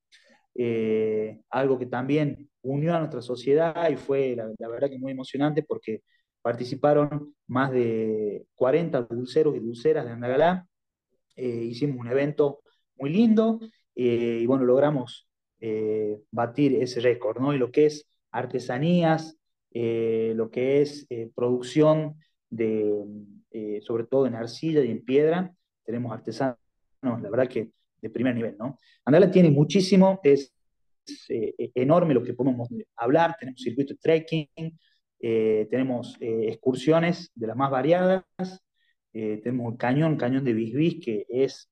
algo 1.50 1.78
que 1.80 1.86
también 1.86 2.50
unió 2.66 2.96
a 2.96 3.00
nuestra 3.00 3.22
sociedad 3.22 3.90
y 3.90 3.96
fue, 3.96 4.36
la, 4.36 4.70
verdad, 4.70 4.90
que 4.90 4.98
muy 4.98 5.12
emocionante 5.12 5.64
porque 5.64 6.02
participaron 6.42 7.36
más 7.48 7.72
de 7.72 8.46
40 8.56 9.02
dulceros 9.04 9.56
y 9.56 9.60
dulceras 9.60 10.06
de 10.06 10.12
Andagalá. 10.12 10.68
Eh, 11.36 11.48
hicimos 11.48 11.98
un 11.98 12.08
evento 12.08 12.62
muy 12.98 13.10
lindo 13.12 13.60
eh, 13.96 14.40
y 14.42 14.46
bueno, 14.46 14.64
logramos 14.64 15.28
eh, 15.60 16.20
batir 16.32 16.76
ese 16.76 17.02
récord, 17.02 17.40
¿no? 17.40 17.54
Y 17.54 17.58
lo 17.58 17.72
que 17.72 17.88
es 17.88 18.08
artesanías, 18.32 19.38
lo 19.72 20.50
que 20.52 20.82
es 20.82 21.08
producción 21.36 22.16
de, 22.50 23.82
sobre 23.82 24.06
todo 24.06 24.26
en 24.26 24.36
arcilla 24.36 24.84
y 24.84 24.92
en 24.92 25.04
piedra, 25.04 25.54
tenemos 25.84 26.14
artesanos, 26.14 26.58
la 27.22 27.30
verdad 27.30 27.48
que 27.48 27.72
de 28.02 28.10
primer 28.10 28.36
nivel, 28.36 28.56
¿no? 28.58 28.78
Andalá 29.04 29.32
tiene 29.32 29.50
muchísimo, 29.50 30.20
es, 30.24 30.52
enorme 31.76 32.14
lo 32.14 32.24
que 32.24 32.34
podemos 32.34 32.68
hablar, 32.96 33.36
tenemos 33.40 33.62
circuito 33.62 33.94
de 33.94 34.00
trekking, 34.00 34.50
eh, 35.20 35.68
tenemos 35.70 36.18
eh, 36.20 36.48
excursiones 36.48 37.32
de 37.36 37.48
las 37.48 37.56
más 37.56 37.72
variadas, 37.72 38.24
eh, 39.14 39.40
tenemos 39.44 39.72
el 39.72 39.78
cañón, 39.78 40.18
cañón 40.18 40.44
de 40.44 40.54
Bisbis, 40.54 41.04
que 41.04 41.26
es 41.30 41.70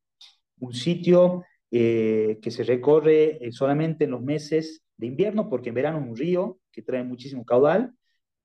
un 0.59 0.73
sitio 0.73 1.43
que 1.69 2.51
se 2.51 2.63
recorre 2.63 3.39
solamente 3.49 4.03
en 4.03 4.11
los 4.11 4.21
meses 4.21 4.83
de 4.95 5.07
invierno, 5.07 5.49
porque 5.49 5.69
en 5.69 5.75
verano 5.75 5.97
es 5.97 6.05
un 6.07 6.15
río 6.15 6.59
que 6.71 6.83
trae 6.83 7.03
muchísimo 7.03 7.43
caudal, 7.43 7.91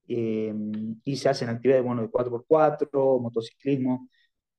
y 0.07 1.17
se 1.17 1.29
hacen 1.29 1.51
actividades 1.51 1.85
bueno, 1.85 2.01
de 2.01 2.09
4x4, 2.09 3.21
motociclismo, 3.21 4.09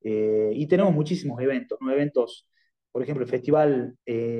y 0.02 0.68
tenemos 0.68 0.94
muchísimos 0.94 1.42
eventos, 1.42 1.78
¿no? 1.82 1.92
eventos, 1.92 2.48
por 2.92 3.04
ejemplo, 3.04 3.24
el 3.24 3.30
Festival 3.30 3.96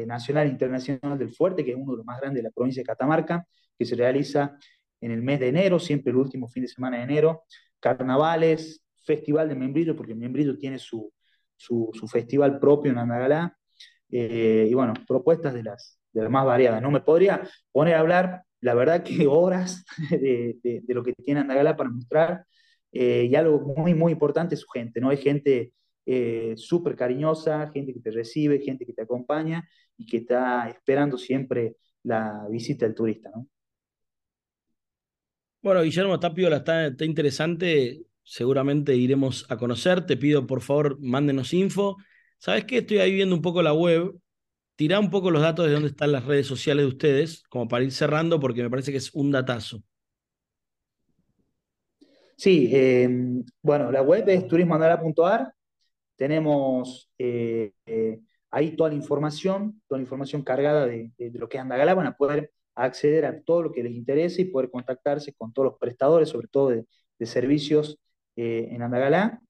Nacional 0.08 0.48
e 0.48 0.52
Internacional 0.52 1.18
del 1.18 1.30
Fuerte, 1.30 1.66
que 1.66 1.72
es 1.72 1.78
uno 1.78 1.92
de 1.92 1.98
los 1.98 2.06
más 2.06 2.20
grandes 2.20 2.42
de 2.42 2.50
la 2.50 2.52
provincia 2.52 2.82
de 2.82 2.88
Catamarca, 2.88 3.46
que 3.78 3.86
se 3.86 3.96
realiza 3.96 4.58
en 5.02 5.12
el 5.12 5.22
mes 5.22 5.40
de 5.40 5.48
enero, 5.48 5.80
siempre 5.80 6.12
el 6.12 6.18
último 6.18 6.48
fin 6.48 6.64
de 6.64 6.70
semana 6.70 6.98
de 6.98 7.04
enero, 7.04 7.44
carnavales, 7.80 8.84
festival 8.96 9.50
de 9.50 9.56
membrillo, 9.56 9.96
porque 9.96 10.14
membrillo 10.14 10.58
tiene 10.58 10.78
su, 10.78 11.12
su, 11.56 11.92
festival 12.12 12.60
propio 12.60 12.92
en 12.92 12.98
Andagalá, 12.98 13.58
eh, 14.12 14.68
y 14.70 14.74
bueno, 14.74 14.94
propuestas 15.08 15.54
de 15.54 15.64
las, 15.64 16.00
de 16.12 16.24
las 16.24 16.32
más 16.32 16.46
variadas. 16.46 16.82
No 16.82 16.92
me 16.92 17.02
podría 17.02 17.42
poner 17.72 17.96
a 17.96 18.00
hablar, 18.00 18.44
la 18.62 18.74
verdad 18.74 19.04
que 19.04 19.28
horas 19.28 19.86
de, 20.10 20.58
de, 20.64 20.94
lo 20.94 21.04
que 21.04 21.14
tiene 21.14 21.42
Andagalá 21.42 21.76
para 21.76 21.90
mostrar, 21.90 22.46
eh, 22.92 23.28
y 23.30 23.36
algo 23.36 23.60
muy, 23.60 23.94
muy 23.94 24.12
importante 24.12 24.56
es 24.56 24.62
su 24.62 24.68
gente, 24.68 25.00
¿no? 25.00 25.10
Hay 25.10 25.18
gente 25.18 25.74
eh, 26.06 26.54
súper 26.58 26.96
cariñosa, 26.96 27.70
gente 27.72 27.94
que 27.94 28.00
te 28.00 28.12
recibe, 28.12 28.60
gente 28.60 28.86
que 28.86 28.94
te 28.94 29.04
acompaña 29.04 29.68
y 29.98 30.06
que 30.06 30.18
está 30.18 30.68
esperando 30.70 31.18
siempre 31.18 31.76
la 32.04 32.48
visita 32.50 32.86
del 32.86 32.96
turista, 32.96 33.30
¿no? 33.34 33.48
Bueno, 35.62 35.82
Guillermo 35.82 36.20
Tapio, 36.20 36.54
está, 36.56 36.88
está 36.88 37.06
interesante. 37.06 38.02
Seguramente 38.24 38.96
iremos 38.96 39.46
a 39.50 39.58
conocer. 39.58 40.06
Te 40.06 40.16
pido, 40.16 40.48
por 40.48 40.62
favor, 40.62 40.98
mándenos 41.02 41.54
info. 41.54 41.98
¿Sabes 42.38 42.64
qué? 42.66 42.78
Estoy 42.78 43.00
ahí 43.00 43.14
viendo 43.14 43.36
un 43.36 43.42
poco 43.42 43.62
la 43.62 43.74
web. 43.74 44.16
Tirá 44.76 45.00
un 45.00 45.10
poco 45.10 45.30
los 45.32 45.42
datos 45.42 45.68
de 45.68 45.74
dónde 45.74 45.90
están 45.90 46.14
las 46.14 46.24
redes 46.26 46.48
sociales 46.48 46.84
de 46.86 46.88
ustedes, 46.88 47.44
como 47.50 47.68
para 47.68 47.84
ir 47.84 47.92
cerrando, 47.92 48.40
porque 48.40 48.64
me 48.64 48.70
parece 48.70 48.92
que 48.92 48.98
es 48.98 49.14
un 49.14 49.32
datazo. 49.32 49.84
Sí, 52.40 52.70
em, 52.72 53.44
bueno, 53.62 53.92
la 53.92 54.02
web 54.02 54.24
es 54.30 54.48
turismoandala.ar. 54.48 55.54
Tenemos 56.16 57.12
eh, 57.18 57.74
eh, 57.86 58.22
ahí 58.50 58.78
toda 58.78 58.90
la 58.92 58.96
información, 58.96 59.82
toda 59.88 60.00
la 60.00 60.04
información 60.04 60.42
cargada 60.44 60.86
de, 60.88 61.12
de, 61.18 61.32
lo 61.38 61.50
que 61.50 61.58
es 61.58 61.62
Andagala. 61.64 61.96
Van 61.96 62.08
a 62.08 62.16
poder 62.16 62.54
acceder 62.76 63.26
a 63.26 63.42
todo 63.42 63.64
lo 63.64 63.72
que 63.74 63.84
les 63.84 63.92
interese 63.92 64.44
y 64.44 64.46
poder 64.46 64.72
contactarse 64.72 65.34
con 65.34 65.52
todos 65.52 65.66
los 65.72 65.80
prestadores, 65.80 66.30
sobre 66.30 66.48
todo 66.48 66.70
de, 66.70 66.86
servicios 67.26 68.00
eh, 68.38 68.70
en 68.72 68.84
Andagalá. 68.84 69.42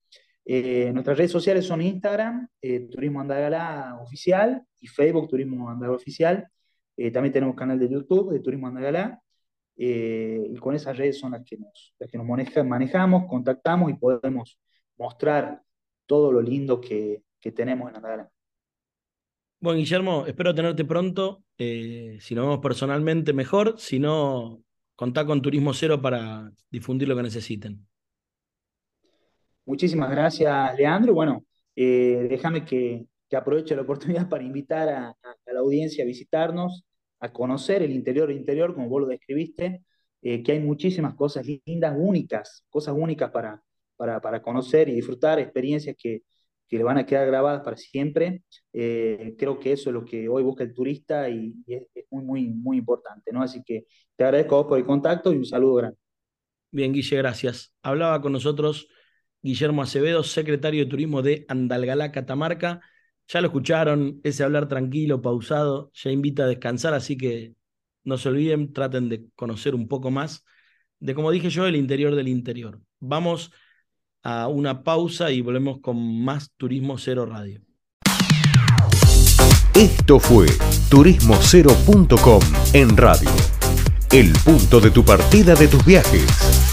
Nuestras 0.46 1.16
redes 1.16 1.32
sociales 1.32 1.68
son 1.68 1.84
Instagram, 1.84 2.48
eh, 2.60 2.80
Turismo 2.90 3.22
Andagalá 3.22 4.00
Oficial, 4.02 4.64
y 4.80 4.88
Facebook, 4.88 5.30
Turismo 5.30 5.70
Andagalá 5.70 5.96
Oficial. 5.96 6.48
también 7.14 7.34
tenemos 7.34 7.56
canal 7.56 7.78
de 7.78 7.88
YouTube 7.88 8.34
de 8.34 8.40
Turismo 8.40 8.66
Andagalá. 8.66 9.22
Eh, 9.82 10.46
y 10.54 10.58
con 10.58 10.76
esas 10.76 10.98
redes 10.98 11.18
son 11.18 11.32
las 11.32 11.44
que 11.46 11.58
nos, 11.58 11.96
las 11.98 12.12
que 12.12 12.18
nos 12.18 12.28
manejamos, 12.66 13.28
contactamos 13.28 13.90
y 13.90 13.94
podemos 13.94 14.60
mostrar 14.98 15.64
todo 16.06 16.34
lo 16.34 16.42
lindo 16.42 16.82
que, 16.82 17.24
que 17.40 17.54
tenemos 17.54 17.90
en 17.90 17.96
Andalgalá. 17.96 18.30
Bueno, 19.62 19.78
Guillermo, 19.78 20.26
espero 20.28 20.54
tenerte 20.54 20.84
pronto. 20.84 21.44
Eh, 21.58 22.18
si 22.20 22.36
nos 22.36 22.46
vemos 22.46 22.60
personalmente, 22.60 23.34
mejor. 23.34 23.76
Si 23.78 24.00
no, 24.00 24.62
contá 24.96 25.26
con 25.26 25.42
Turismo 25.42 25.74
Cero 25.74 26.02
para 26.02 26.52
difundir 26.70 27.08
lo 27.08 27.16
que 27.16 27.24
necesiten. 27.24 27.88
Muchísimas 29.66 30.12
gracias, 30.12 30.78
Leandro. 30.78 31.14
Bueno, 31.14 31.46
eh, 31.76 32.28
déjame 32.30 32.66
que, 32.66 33.06
aproveche 33.32 33.76
la 33.76 33.84
oportunidad 33.84 34.28
para 34.28 34.44
invitar 34.44 34.90
a, 34.90 35.16
la 35.46 35.60
audiencia 35.60 36.04
a 36.04 36.08
visitarnos, 36.08 36.84
a 37.20 37.32
conocer 37.32 37.82
el 37.84 37.92
interior 37.92 38.32
interior, 38.32 38.74
como 38.74 38.90
vos 38.90 39.02
lo 39.02 39.08
describiste, 39.08 39.84
eh, 40.22 40.44
que 40.44 40.52
hay 40.54 40.60
muchísimas 40.60 41.16
cosas 41.16 41.46
lindas, 41.66 41.96
únicas, 41.98 42.66
cosas 42.70 42.96
únicas 42.98 43.32
para, 43.32 43.62
para, 43.96 44.42
conocer 44.42 44.90
y 44.90 44.94
disfrutar, 44.94 45.40
experiencias 45.40 45.96
que, 45.98 46.24
le 46.72 46.84
van 46.84 47.00
a 47.00 47.06
quedar 47.06 47.26
grabadas 47.26 47.62
para 47.64 47.78
siempre. 47.78 48.44
Eh, 48.74 49.36
creo 49.40 49.60
que 49.60 49.72
eso 49.72 49.90
es 49.90 49.94
lo 49.94 50.06
que 50.06 50.30
hoy 50.30 50.44
busca 50.44 50.64
el 50.64 50.74
turista 50.74 51.28
y, 51.30 51.56
es, 51.66 51.88
muy, 52.12 52.24
muy, 52.24 52.48
muy 52.48 52.78
importante, 52.78 53.32
¿no? 53.32 53.42
Así 53.42 53.64
que 53.64 53.86
te 54.16 54.24
agradezco 54.24 54.58
vos 54.58 54.68
por 54.68 54.78
el 54.78 54.86
contacto 54.86 55.34
y 55.34 55.38
un 55.38 55.46
saludo 55.46 55.76
grande. 55.76 55.98
Bien, 56.72 56.94
Guille, 56.94 57.18
gracias. 57.18 57.74
Hablaba 57.82 58.22
con 58.22 58.34
nosotros 58.34 58.88
Guillermo 59.42 59.82
Acevedo, 59.82 60.24
secretario 60.24 60.84
de 60.84 60.90
Turismo 60.92 61.22
de 61.22 61.46
Andalgalá, 61.48 62.12
Catamarca. 62.12 62.82
Ya 63.32 63.42
lo 63.42 63.48
escucharon, 63.48 64.20
ese 64.24 64.44
hablar 64.44 64.68
tranquilo, 64.68 65.22
pausado, 65.22 65.92
ya 65.94 66.10
invita 66.10 66.44
a 66.44 66.48
descansar, 66.48 66.96
así 66.96 67.16
que 67.16 67.54
no 68.04 68.18
se 68.18 68.30
olviden, 68.30 68.74
traten 68.74 69.08
de 69.08 69.28
conocer 69.36 69.76
un 69.76 69.88
poco 69.88 70.10
más 70.10 70.44
de, 71.00 71.14
como 71.14 71.30
dije 71.30 71.52
yo, 71.52 71.68
el 71.68 71.76
interior 71.76 72.16
del 72.16 72.28
interior. 72.28 72.82
Vamos 73.00 73.52
a 74.24 74.48
una 74.48 74.84
pausa 74.84 75.32
y 75.32 75.42
volvemos 75.42 75.80
con 75.80 76.24
más 76.24 76.52
Turismo 76.58 76.98
Cero 76.98 77.28
Radio. 77.28 77.62
Esto 79.76 80.20
fue 80.20 80.48
turismocero.com 80.90 82.42
en 82.74 82.98
radio. 82.98 83.30
El 84.12 84.34
punto 84.44 84.82
de 84.82 84.90
tu 84.90 85.06
partida 85.06 85.54
de 85.54 85.68
tus 85.68 85.86
viajes. 85.86 86.69